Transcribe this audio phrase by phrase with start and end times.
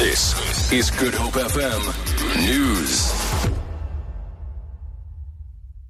[0.00, 3.12] This is Good Hope FM News.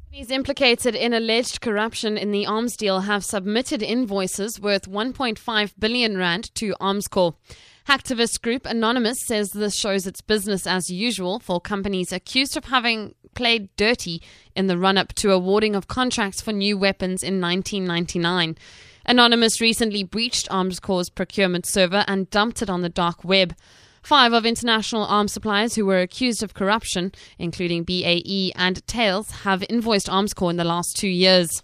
[0.02, 6.18] Companies implicated in alleged corruption in the arms deal have submitted invoices worth 1.5 billion
[6.18, 7.36] rand to Armscor.
[7.86, 13.14] Hacktivist group Anonymous says this shows its business as usual for companies accused of having
[13.36, 14.20] played dirty
[14.56, 18.58] in the run up to awarding of contracts for new weapons in 1999.
[19.06, 23.54] Anonymous recently breached Armscor's procurement server and dumped it on the dark web.
[24.10, 29.62] Five of international arms suppliers who were accused of corruption, including BAE and Thales, have
[29.70, 31.62] invoiced Armscor in the last two years.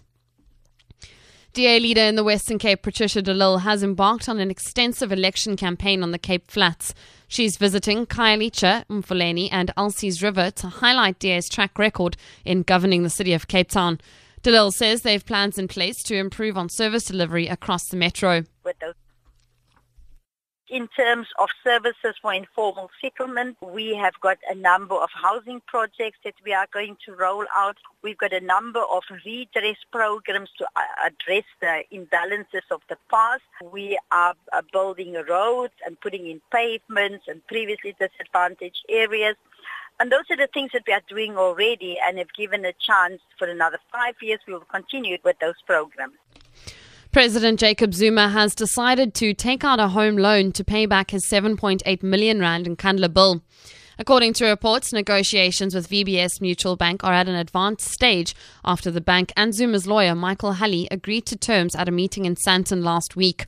[1.51, 5.57] DA leader in the Western Cape, Patricia de Lille, has embarked on an extensive election
[5.57, 6.93] campaign on the Cape Flats.
[7.27, 13.09] She's visiting Khayelitsha, Mfuleni, and Elsie's River to highlight DA's track record in governing the
[13.09, 13.99] city of Cape Town.
[14.41, 17.97] De Lille says they have plans in place to improve on service delivery across the
[17.97, 18.45] metro.
[18.63, 18.93] with those.
[20.69, 26.17] In terms of services for informal settlement, we have got a number of housing projects
[26.25, 27.77] that we are going to roll out.
[28.01, 33.43] We've got a number of redress programs to uh, address the imbalances of the past.
[33.71, 39.37] We are uh, building roads and putting in pavements and previously disadvantaged areas.
[40.01, 43.21] And those are the things that we are doing already and have given a chance
[43.39, 44.41] for another five years.
[44.45, 46.15] We will continue with those programs.
[47.17, 51.25] President Jacob Zuma has decided to take out a home loan to pay back his
[51.25, 53.41] 7.8 million rand Nkandla bill.
[53.97, 59.01] According to reports, negotiations with VBS Mutual Bank are at an advanced stage after the
[59.01, 63.15] bank and Zuma's lawyer, Michael Hulley, agreed to terms at a meeting in Sandton last
[63.15, 63.47] week.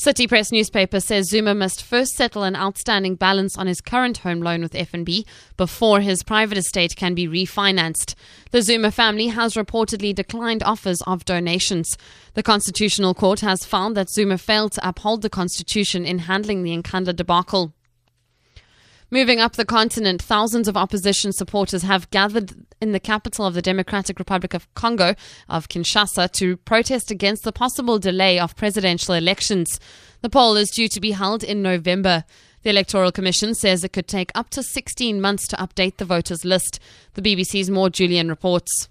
[0.00, 4.40] City Press newspaper says Zuma must first settle an outstanding balance on his current home
[4.40, 5.26] loan with FNB
[5.58, 8.14] before his private estate can be refinanced.
[8.50, 11.98] The Zuma family has reportedly declined offers of donations.
[12.32, 16.74] The Constitutional Court has found that Zuma failed to uphold the Constitution in handling the
[16.74, 17.74] Nkandla debacle.
[19.12, 23.62] Moving up the continent, thousands of opposition supporters have gathered in the capital of the
[23.62, 25.16] Democratic Republic of Congo,
[25.48, 29.80] of Kinshasa, to protest against the possible delay of presidential elections.
[30.20, 32.24] The poll is due to be held in November.
[32.62, 36.44] The Electoral Commission says it could take up to 16 months to update the voters'
[36.44, 36.78] list.
[37.14, 38.89] The BBC's Maud Jullien reports.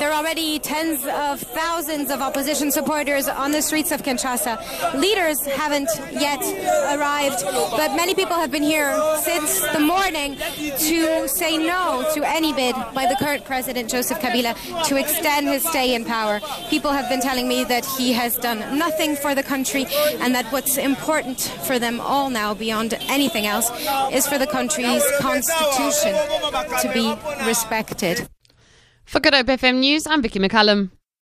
[0.00, 4.98] There are already tens of thousands of opposition supporters on the streets of Kinshasa.
[4.98, 6.40] Leaders haven't yet
[6.96, 7.44] arrived,
[7.76, 12.74] but many people have been here since the morning to say no to any bid
[12.94, 14.54] by the current president, Joseph Kabila,
[14.86, 16.40] to extend his stay in power.
[16.70, 19.84] People have been telling me that he has done nothing for the country
[20.20, 23.70] and that what's important for them all now, beyond anything else,
[24.10, 26.14] is for the country's constitution
[26.80, 27.14] to be
[27.46, 28.26] respected.
[29.10, 30.92] For Good Hope FM News, I'm Vicky McCallum.